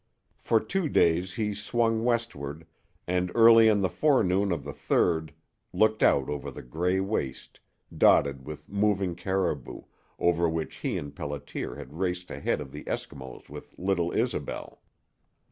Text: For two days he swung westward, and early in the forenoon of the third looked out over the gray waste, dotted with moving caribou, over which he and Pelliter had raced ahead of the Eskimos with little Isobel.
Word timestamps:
For 0.39 0.59
two 0.59 0.89
days 0.89 1.35
he 1.35 1.53
swung 1.53 2.03
westward, 2.03 2.65
and 3.05 3.31
early 3.35 3.67
in 3.67 3.81
the 3.81 3.87
forenoon 3.87 4.51
of 4.51 4.63
the 4.63 4.73
third 4.73 5.31
looked 5.73 6.01
out 6.01 6.27
over 6.27 6.49
the 6.49 6.63
gray 6.63 6.99
waste, 6.99 7.59
dotted 7.95 8.43
with 8.43 8.67
moving 8.67 9.13
caribou, 9.13 9.83
over 10.17 10.49
which 10.49 10.77
he 10.77 10.97
and 10.97 11.13
Pelliter 11.13 11.75
had 11.77 11.99
raced 11.99 12.31
ahead 12.31 12.61
of 12.61 12.71
the 12.71 12.83
Eskimos 12.85 13.47
with 13.47 13.75
little 13.77 14.11
Isobel. 14.11 14.81